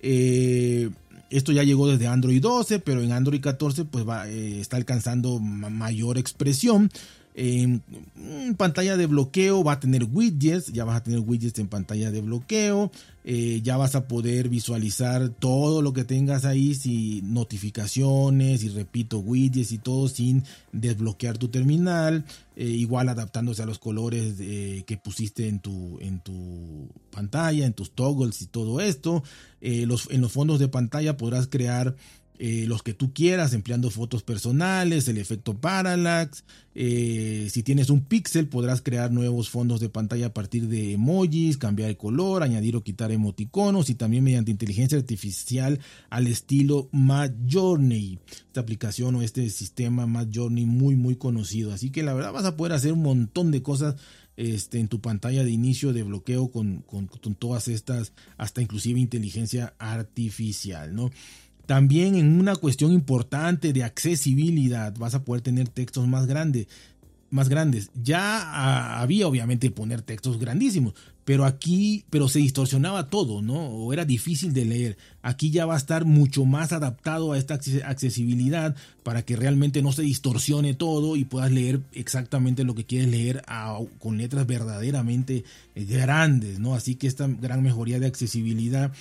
Eh, 0.00 0.90
esto 1.30 1.52
ya 1.52 1.62
llegó 1.62 1.88
desde 1.88 2.06
Android 2.06 2.38
12, 2.38 2.80
pero 2.80 3.00
en 3.00 3.12
Android 3.12 3.40
14 3.40 3.86
pues 3.86 4.06
va, 4.06 4.28
eh, 4.28 4.60
está 4.60 4.76
alcanzando 4.76 5.40
mayor 5.40 6.18
expresión. 6.18 6.90
En 7.36 7.82
pantalla 8.56 8.96
de 8.96 9.06
bloqueo 9.06 9.64
va 9.64 9.72
a 9.72 9.80
tener 9.80 10.04
widgets, 10.04 10.72
ya 10.72 10.84
vas 10.84 10.98
a 10.98 11.02
tener 11.02 11.18
widgets 11.18 11.58
en 11.58 11.66
pantalla 11.66 12.12
de 12.12 12.20
bloqueo, 12.20 12.92
eh, 13.24 13.60
ya 13.60 13.76
vas 13.76 13.96
a 13.96 14.06
poder 14.06 14.48
visualizar 14.48 15.30
todo 15.30 15.82
lo 15.82 15.92
que 15.92 16.04
tengas 16.04 16.44
ahí, 16.44 16.76
si 16.76 17.22
notificaciones 17.22 18.62
y 18.62 18.68
repito, 18.68 19.18
widgets 19.18 19.72
y 19.72 19.78
todo 19.78 20.06
sin 20.06 20.44
desbloquear 20.70 21.36
tu 21.36 21.48
terminal, 21.48 22.24
eh, 22.54 22.66
igual 22.66 23.08
adaptándose 23.08 23.64
a 23.64 23.66
los 23.66 23.80
colores 23.80 24.34
que 24.36 25.00
pusiste 25.02 25.48
en 25.48 25.58
tu, 25.58 25.98
en 26.00 26.20
tu 26.20 26.88
pantalla, 27.10 27.66
en 27.66 27.72
tus 27.72 27.90
toggles 27.90 28.42
y 28.42 28.46
todo 28.46 28.80
esto. 28.80 29.24
Eh, 29.60 29.86
los, 29.86 30.10
en 30.10 30.20
los 30.20 30.30
fondos 30.30 30.58
de 30.58 30.68
pantalla 30.68 31.16
podrás 31.16 31.46
crear 31.46 31.96
eh, 32.36 32.64
los 32.66 32.82
que 32.82 32.94
tú 32.94 33.12
quieras, 33.12 33.52
empleando 33.52 33.90
fotos 33.90 34.24
personales, 34.24 35.06
el 35.06 35.18
efecto 35.18 35.56
parallax. 35.56 36.42
Eh, 36.74 37.46
si 37.48 37.62
tienes 37.62 37.90
un 37.90 38.00
pixel, 38.00 38.48
podrás 38.48 38.82
crear 38.82 39.12
nuevos 39.12 39.48
fondos 39.48 39.78
de 39.78 39.88
pantalla 39.88 40.26
a 40.26 40.34
partir 40.34 40.66
de 40.66 40.94
emojis, 40.94 41.58
cambiar 41.58 41.90
el 41.90 41.96
color, 41.96 42.42
añadir 42.42 42.74
o 42.74 42.82
quitar 42.82 43.12
emoticonos 43.12 43.88
y 43.88 43.94
también 43.94 44.24
mediante 44.24 44.50
inteligencia 44.50 44.98
artificial 44.98 45.78
al 46.10 46.26
estilo 46.26 46.88
Journey 47.48 48.18
Esta 48.46 48.60
aplicación 48.60 49.14
o 49.14 49.22
este 49.22 49.48
sistema 49.50 50.04
Journey 50.32 50.66
muy, 50.66 50.96
muy 50.96 51.14
conocido. 51.14 51.72
Así 51.72 51.90
que 51.90 52.02
la 52.02 52.14
verdad 52.14 52.32
vas 52.32 52.46
a 52.46 52.56
poder 52.56 52.72
hacer 52.72 52.92
un 52.92 53.02
montón 53.02 53.52
de 53.52 53.62
cosas 53.62 53.94
este, 54.36 54.80
en 54.80 54.88
tu 54.88 55.00
pantalla 55.00 55.44
de 55.44 55.52
inicio 55.52 55.92
de 55.92 56.02
bloqueo 56.02 56.50
con, 56.50 56.78
con 56.80 57.06
todas 57.36 57.68
estas, 57.68 58.12
hasta 58.36 58.60
inclusive 58.60 58.98
inteligencia 58.98 59.74
artificial, 59.78 60.96
¿no? 60.96 61.12
También 61.66 62.14
en 62.14 62.38
una 62.38 62.56
cuestión 62.56 62.92
importante 62.92 63.72
de 63.72 63.84
accesibilidad 63.84 64.94
vas 64.98 65.14
a 65.14 65.24
poder 65.24 65.42
tener 65.42 65.68
textos 65.68 66.06
más 66.06 66.26
grandes. 66.26 66.66
Más 67.30 67.48
grandes. 67.48 67.90
Ya 68.00 69.00
había 69.00 69.26
obviamente 69.26 69.70
poner 69.70 70.02
textos 70.02 70.38
grandísimos, 70.38 70.94
pero 71.24 71.46
aquí, 71.46 72.04
pero 72.10 72.28
se 72.28 72.38
distorsionaba 72.38 73.08
todo, 73.08 73.42
¿no? 73.42 73.56
O 73.56 73.92
era 73.92 74.04
difícil 74.04 74.52
de 74.52 74.64
leer. 74.66 74.98
Aquí 75.22 75.50
ya 75.50 75.66
va 75.66 75.74
a 75.74 75.78
estar 75.78 76.04
mucho 76.04 76.44
más 76.44 76.72
adaptado 76.72 77.32
a 77.32 77.38
esta 77.38 77.54
accesibilidad 77.54 78.76
para 79.02 79.22
que 79.22 79.34
realmente 79.34 79.82
no 79.82 79.90
se 79.90 80.02
distorsione 80.02 80.74
todo 80.74 81.16
y 81.16 81.24
puedas 81.24 81.50
leer 81.50 81.80
exactamente 81.92 82.62
lo 82.62 82.74
que 82.76 82.84
quieres 82.84 83.08
leer 83.08 83.42
con 83.98 84.18
letras 84.18 84.46
verdaderamente 84.46 85.44
grandes, 85.74 86.60
¿no? 86.60 86.74
Así 86.74 86.94
que 86.94 87.08
esta 87.08 87.26
gran 87.26 87.62
mejoría 87.62 87.98
de 87.98 88.06
accesibilidad 88.06 88.92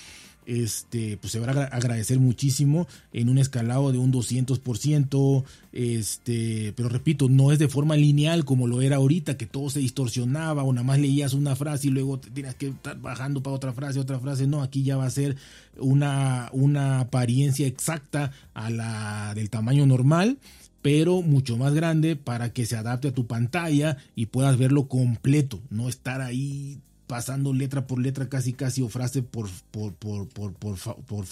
este, 0.45 1.17
pues 1.17 1.31
se 1.31 1.39
va 1.39 1.51
a 1.51 1.65
agradecer 1.65 2.19
muchísimo 2.19 2.88
en 3.12 3.29
un 3.29 3.38
escalado 3.38 3.91
de 3.91 3.97
un 3.97 4.12
200%, 4.12 5.43
este, 5.71 6.73
pero 6.75 6.89
repito, 6.89 7.29
no 7.29 7.51
es 7.51 7.59
de 7.59 7.67
forma 7.67 7.95
lineal 7.95 8.45
como 8.45 8.67
lo 8.67 8.81
era 8.81 8.97
ahorita, 8.97 9.38
que 9.38 9.45
todo 9.45 9.69
se 9.69 9.79
distorsionaba 9.79 10.63
o 10.63 10.73
nada 10.73 10.85
más 10.85 11.00
leías 11.00 11.33
una 11.33 11.55
frase 11.55 11.88
y 11.88 11.91
luego 11.91 12.19
tenías 12.19 12.55
que 12.55 12.67
estar 12.67 13.00
bajando 13.00 13.41
para 13.41 13.55
otra 13.55 13.73
frase, 13.73 14.00
otra 14.00 14.19
frase, 14.19 14.47
no, 14.47 14.62
aquí 14.62 14.83
ya 14.83 14.97
va 14.97 15.05
a 15.05 15.09
ser 15.09 15.35
una, 15.77 16.50
una 16.53 17.00
apariencia 17.00 17.67
exacta 17.67 18.31
a 18.53 18.69
la 18.69 19.33
del 19.35 19.50
tamaño 19.50 19.85
normal 19.85 20.38
pero 20.83 21.21
mucho 21.21 21.55
más 21.57 21.73
grande 21.73 22.17
para 22.17 22.51
que 22.51 22.65
se 22.65 22.75
adapte 22.75 23.07
a 23.07 23.13
tu 23.13 23.25
pantalla 23.25 23.97
y 24.15 24.27
puedas 24.27 24.57
verlo 24.57 24.89
completo, 24.89 25.62
no 25.69 25.88
estar 25.88 26.19
ahí 26.19 26.77
pasando 27.13 27.53
letra 27.53 27.86
por 27.86 28.00
letra, 28.00 28.27
casi 28.27 28.53
casi, 28.53 28.82
o 28.82 28.89
frase 28.89 29.22
por, 29.22 29.48
por, 29.70 29.93
por, 29.93 30.27
por, 30.27 30.53
por, 30.55 31.27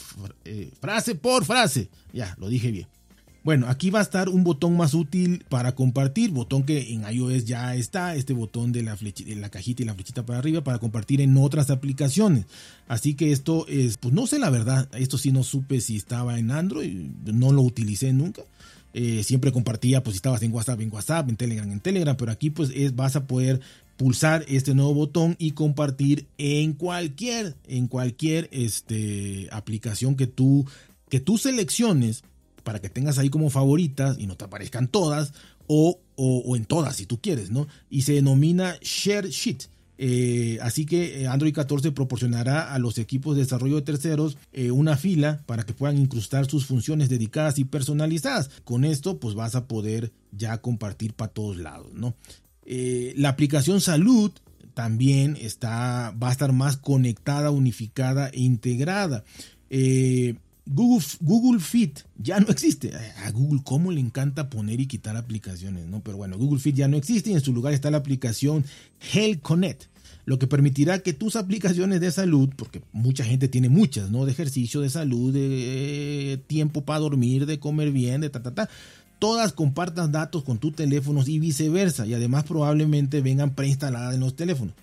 eh, 0.46 0.70
frase 0.80 1.16
por 1.16 1.44
frase. 1.44 1.90
Ya, 2.14 2.36
lo 2.40 2.50
dije 2.50 2.70
bien. 2.70 2.86
Bueno, 3.44 3.66
aquí 3.68 3.90
va 3.90 3.98
a 3.98 4.04
estar 4.04 4.30
un 4.30 4.44
botón 4.44 4.78
más 4.78 4.94
útil 4.94 5.44
para 5.50 5.74
compartir, 5.74 6.30
botón 6.30 6.62
que 6.62 6.94
en 6.94 7.12
iOS 7.12 7.46
ya 7.46 7.74
está, 7.74 8.14
este 8.14 8.34
botón 8.34 8.72
de 8.72 8.84
la, 8.84 8.96
de 8.96 9.36
la 9.36 9.50
cajita 9.50 9.82
y 9.82 9.88
la 9.88 9.96
flechita 9.96 10.24
para 10.24 10.38
arriba 10.38 10.64
para 10.64 10.78
compartir 10.78 11.20
en 11.20 11.36
otras 11.36 11.72
aplicaciones. 11.72 12.46
Así 12.88 13.16
que 13.16 13.32
esto 13.32 13.66
es, 13.68 13.98
pues 13.98 14.14
no 14.14 14.28
sé 14.28 14.38
la 14.38 14.52
verdad, 14.52 14.88
esto 14.94 15.18
sí 15.18 15.32
no 15.32 15.42
supe 15.42 15.82
si 15.82 15.96
estaba 15.98 16.38
en 16.38 16.52
Android, 16.52 16.94
no 17.26 17.52
lo 17.52 17.64
utilicé 17.64 18.14
nunca. 18.14 18.44
Eh, 18.94 19.24
siempre 19.24 19.54
compartía, 19.54 20.04
pues 20.04 20.16
si 20.16 20.18
estabas 20.18 20.44
en 20.44 20.52
WhatsApp, 20.52 20.82
en 20.82 20.92
WhatsApp, 20.92 21.30
en 21.30 21.38
Telegram, 21.38 21.72
en 21.72 21.80
Telegram, 21.80 22.18
pero 22.18 22.32
aquí 22.32 22.50
pues 22.50 22.72
es, 22.76 22.94
vas 22.94 23.16
a 23.16 23.26
poder 23.26 23.62
pulsar 24.02 24.44
este 24.48 24.74
nuevo 24.74 24.96
botón 24.96 25.36
y 25.38 25.52
compartir 25.52 26.26
en 26.40 26.74
cualquier, 26.74 27.56
en 27.68 27.88
cualquier 27.88 28.50
este, 28.52 29.48
aplicación 29.52 30.16
que 30.16 30.26
tú, 30.26 30.66
que 31.08 31.20
tú 31.20 31.38
selecciones 31.38 32.24
para 32.64 32.82
que 32.82 32.90
tengas 32.90 33.20
ahí 33.20 33.30
como 33.30 33.52
favoritas 33.52 34.18
y 34.18 34.26
no 34.26 34.36
te 34.38 34.46
aparezcan 34.46 34.88
todas 34.88 35.34
o, 35.68 36.00
o, 36.16 36.56
en 36.56 36.66
todas 36.66 36.96
si 36.96 37.06
tú 37.06 37.22
quieres, 37.22 37.52
¿no? 37.52 37.68
Y 37.92 38.02
se 38.02 38.14
denomina 38.14 38.76
Share 38.82 39.30
Sheet. 39.30 39.66
Eh, 40.00 40.58
así 40.64 40.88
que 40.88 41.22
eh, 41.22 41.28
Android 41.28 41.54
14 41.54 41.92
proporcionará 41.92 42.74
a 42.74 42.80
los 42.80 42.98
equipos 42.98 43.36
de 43.36 43.44
desarrollo 43.44 43.76
de 43.76 43.82
terceros 43.84 44.36
eh, 44.52 44.72
una 44.72 44.98
fila 44.98 45.44
para 45.46 45.62
que 45.62 45.76
puedan 45.76 46.00
incrustar 46.00 46.48
sus 46.48 46.66
funciones 46.66 47.08
dedicadas 47.08 47.60
y 47.60 47.66
personalizadas. 47.66 48.50
Con 48.64 48.84
esto 48.84 49.20
pues 49.20 49.36
vas 49.36 49.54
a 49.54 49.68
poder 49.68 50.12
ya 50.32 50.58
compartir 50.60 51.14
para 51.14 51.32
todos 51.32 51.58
lados, 51.58 51.94
¿no? 51.94 52.16
Eh, 52.66 53.14
la 53.18 53.30
aplicación 53.30 53.82
salud 53.82 54.32
también 54.74 55.38
está, 55.40 56.16
va 56.22 56.30
a 56.30 56.32
estar 56.32 56.54
más 56.54 56.78
conectada, 56.78 57.52
unificada 57.52 58.30
e 58.30 58.42
integrada. 58.42 59.24
Eh, 59.70 60.36
Google, 60.66 61.06
Google 61.20 61.60
Fit 61.60 62.02
ya 62.18 62.40
no 62.40 62.48
existe. 62.48 62.94
A 63.26 63.32
Google, 63.32 63.62
¿cómo 63.64 63.92
le 63.92 64.00
encanta 64.00 64.50
poner 64.50 64.80
y 64.80 64.88
quitar 64.88 65.18
aplicaciones? 65.18 65.88
¿no? 65.88 66.02
Pero 66.02 66.18
bueno, 66.18 66.38
Google 66.38 66.60
Fit 66.60 66.76
ya 66.76 66.88
no 66.88 66.98
existe 66.98 67.32
y 67.32 67.34
en 67.34 67.42
su 67.42 67.54
lugar 67.54 67.74
está 67.74 67.92
la 67.92 67.98
aplicación 67.98 68.64
Health 69.14 69.42
Connect, 69.42 69.86
lo 70.26 70.40
que 70.40 70.48
permitirá 70.48 71.00
que 71.00 71.14
tus 71.14 71.36
aplicaciones 71.36 72.00
de 72.00 72.12
salud, 72.12 72.50
porque 72.56 72.82
mucha 72.92 73.24
gente 73.24 73.48
tiene 73.48 73.70
muchas, 73.70 74.12
¿no? 74.12 74.26
De 74.26 74.32
ejercicio, 74.32 74.82
de 74.82 74.90
salud, 74.90 75.34
de 75.34 76.42
tiempo 76.48 76.86
para 76.86 77.00
dormir, 77.00 77.46
de 77.46 77.60
comer 77.60 77.92
bien, 77.92 78.22
de 78.22 78.30
ta, 78.30 78.42
ta, 78.44 78.54
ta 78.54 78.70
todas 79.22 79.54
compartan 79.54 80.12
datos 80.12 80.44
con 80.44 80.58
tus 80.58 80.76
teléfonos 80.76 81.28
y 81.28 81.38
viceversa. 81.38 82.08
Y 82.08 82.16
además 82.16 82.44
probablemente 82.44 83.22
vengan 83.22 83.54
preinstaladas 83.54 84.16
en 84.16 84.22
los 84.22 84.36
teléfonos. 84.36 84.74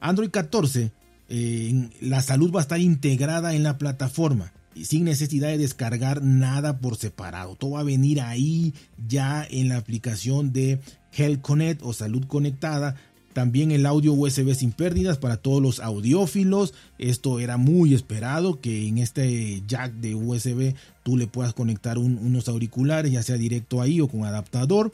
Android 0.00 0.30
14, 0.30 0.90
eh, 1.28 1.90
la 2.00 2.22
salud 2.22 2.50
va 2.50 2.60
a 2.60 2.62
estar 2.62 2.80
integrada 2.80 3.54
en 3.54 3.62
la 3.62 3.76
plataforma 3.76 4.50
sin 4.82 5.04
necesidad 5.04 5.48
de 5.48 5.58
descargar 5.58 6.22
nada 6.22 6.78
por 6.78 6.96
separado. 6.96 7.54
Todo 7.56 7.72
va 7.72 7.80
a 7.80 7.84
venir 7.84 8.22
ahí 8.22 8.72
ya 9.06 9.46
en 9.48 9.68
la 9.68 9.76
aplicación 9.76 10.54
de 10.54 10.80
Health 11.12 11.42
Connect 11.42 11.82
o 11.82 11.92
Salud 11.92 12.26
Conectada 12.26 12.96
también 13.36 13.70
el 13.70 13.84
audio 13.84 14.14
USB 14.14 14.54
sin 14.54 14.72
pérdidas 14.72 15.18
para 15.18 15.36
todos 15.36 15.60
los 15.60 15.80
audiófilos. 15.80 16.72
Esto 16.96 17.38
era 17.38 17.58
muy 17.58 17.92
esperado 17.92 18.62
que 18.62 18.88
en 18.88 18.96
este 18.96 19.62
jack 19.66 19.92
de 19.92 20.14
USB 20.14 20.74
tú 21.02 21.18
le 21.18 21.26
puedas 21.26 21.52
conectar 21.52 21.98
unos 21.98 22.48
auriculares, 22.48 23.12
ya 23.12 23.22
sea 23.22 23.36
directo 23.36 23.82
ahí 23.82 24.00
o 24.00 24.08
con 24.08 24.24
adaptador. 24.24 24.90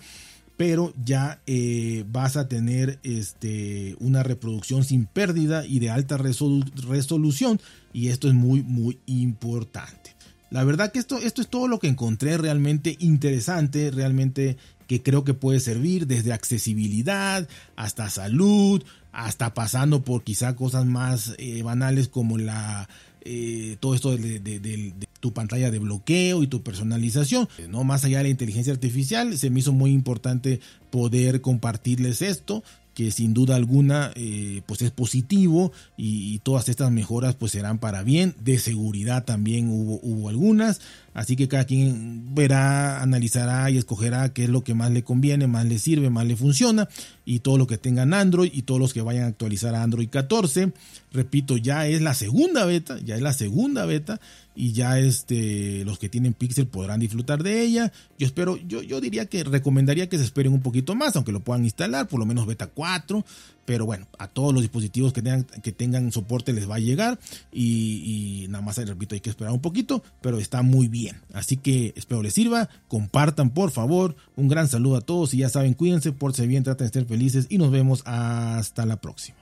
Pero 0.57 0.93
ya 1.05 1.41
eh, 1.47 2.05
vas 2.11 2.37
a 2.37 2.49
tener 2.49 2.99
este, 3.05 3.95
una 4.01 4.25
reproducción 4.25 4.83
sin 4.83 5.07
pérdida 5.07 5.65
y 5.65 5.79
de 5.79 5.91
alta 5.91 6.17
resolución. 6.17 7.61
Y 7.93 8.09
esto 8.09 8.27
es 8.27 8.35
muy, 8.35 8.65
muy 8.65 8.99
importante. 9.07 10.17
La 10.51 10.65
verdad 10.65 10.91
que 10.91 10.99
esto, 10.99 11.19
esto 11.19 11.43
es 11.43 11.49
todo 11.49 11.69
lo 11.69 11.79
que 11.79 11.87
encontré 11.87 12.39
realmente 12.39 12.97
interesante, 12.99 13.93
realmente 13.93 14.57
que 14.93 15.03
creo 15.03 15.25
que 15.25 15.33
puede 15.33 15.59
servir 15.59 16.07
desde 16.07 16.35
accesibilidad 16.35 17.49
hasta 17.77 18.11
salud, 18.11 18.85
hasta 19.11 19.55
pasando 19.55 20.05
por 20.05 20.23
quizá 20.23 20.55
cosas 20.55 20.85
más 20.85 21.35
eh, 21.39 21.63
banales 21.63 22.09
como 22.09 22.37
la 22.37 22.91
eh, 23.23 23.79
todo 23.81 23.95
esto 23.95 24.15
de, 24.15 24.93
tu 25.19 25.33
pantalla 25.33 25.71
de 25.71 25.79
bloqueo 25.79 26.43
y 26.43 26.47
tu 26.47 26.63
personalización. 26.63 27.49
No 27.71 27.85
más 27.85 28.05
allá 28.05 28.19
de 28.19 28.25
la 28.25 28.29
inteligencia 28.29 28.71
artificial, 28.71 29.39
se 29.39 29.49
me 29.49 29.61
hizo 29.61 29.73
muy 29.73 29.93
importante 29.93 30.61
poder 30.91 31.41
compartirles 31.41 32.21
esto 32.21 32.63
que 32.93 33.11
sin 33.11 33.33
duda 33.33 33.57
alguna 33.57 34.13
eh, 34.15 34.61
pues 34.67 34.83
es 34.83 34.91
positivo 34.91 35.73
y, 35.97 36.41
todas 36.41 36.69
estas 36.69 36.91
mejoras 36.91 37.35
pues 37.35 37.53
serán 37.53 37.79
para 37.79 38.03
bien 38.03 38.35
de 38.45 38.59
seguridad 38.59 39.25
también 39.25 39.71
hubo, 39.71 40.01
hubo 40.03 40.29
algunas 40.29 40.83
así 41.15 41.37
que 41.37 41.49
cada 41.49 41.65
quien 41.65 42.35
verá 42.35 43.03
analizará 43.03 43.71
y 43.71 43.79
escogerá 43.79 44.33
qué 44.33 44.45
es 44.45 44.51
lo 44.51 44.65
que 44.65 44.75
más 44.75 44.91
le 44.91 45.03
conviene 45.03 45.47
más 45.47 45.67
le 45.67 45.79
sirve 45.79 46.11
más 46.11 46.27
le 46.27 46.37
funciona 46.37 46.89
y 47.25 47.41
todo 47.41 47.59
lo 47.59 47.67
que 47.67 47.79
tengan 47.79 48.15
Android 48.15 48.51
y 48.53 48.63
todos 48.63 48.81
los 48.81 48.93
que 48.93 49.03
vayan 49.03 49.25
a 49.25 49.29
actualizar 49.29 49.75
a 49.75 49.83
Android 49.83 50.09
14 50.09 50.73
repito 51.13 51.57
ya 51.57 51.87
es 51.87 52.01
la 52.03 52.15
segunda 52.15 52.65
beta 52.65 52.99
ya 53.05 53.17
es 53.17 53.23
la 53.23 53.33
segunda 53.33 53.87
beta 53.87 54.21
y 54.55 54.73
ya 54.73 54.99
este, 54.99 55.85
los 55.85 55.99
que 55.99 56.09
tienen 56.09 56.35
Pixel 56.35 56.67
podrán 56.67 57.01
disfrutar 57.01 57.43
de 57.43 57.63
ella. 57.63 57.93
Yo 58.19 58.27
espero, 58.27 58.57
yo, 58.57 58.83
yo 58.83 59.01
diría 59.01 59.27
que 59.27 59.45
recomendaría 59.45 60.09
que 60.09 60.19
se 60.19 60.25
esperen 60.25 60.53
un 60.53 60.61
poquito 60.61 60.95
más, 60.95 61.17
aunque 61.17 61.33
lo 61.33 61.41
puedan 61.41 61.65
instalar, 61.65 62.07
por 62.09 62.21
lo 62.21 62.27
menos 62.27 62.47
beta 62.47 62.67
4, 62.67 63.25
pero 63.65 63.87
bueno, 63.87 64.07
a 64.19 64.29
todos 64.29 64.53
los 64.53 64.63
dispositivos 64.63 65.13
que 65.13 65.23
tengan, 65.23 65.45
que 65.45 65.73
tengan 65.73 66.13
soporte 66.13 66.53
les 66.53 66.69
va 66.69 66.77
a 66.77 66.81
llegar 66.81 67.19
y, 67.53 68.43
y 68.45 68.49
nada 68.49 68.63
más, 68.63 68.77
repito, 68.77 69.15
hay 69.15 69.21
que 69.21 69.31
esperar 69.31 69.53
un 69.53 69.61
poquito, 69.61 70.03
pero 70.21 70.39
está 70.39 70.63
muy 70.63 70.89
Así 71.33 71.57
que 71.57 71.93
espero 71.97 72.23
les 72.23 72.35
sirva, 72.35 72.69
compartan 72.89 73.51
por 73.51 73.71
favor, 73.71 74.17
un 74.37 74.49
gran 74.49 74.69
saludo 74.69 74.97
a 74.97 75.01
todos 75.01 75.35
y 75.35 75.39
ya 75.39 75.49
saben, 75.49 75.75
cuídense, 75.75 76.13
por 76.13 76.35
si 76.35 76.47
bien, 76.47 76.63
traten 76.63 76.87
de 76.87 76.93
ser 76.93 77.07
felices 77.07 77.47
y 77.49 77.59
nos 77.59 77.71
vemos 77.71 78.03
hasta 78.07 78.87
la 78.87 78.97
próxima. 79.01 79.42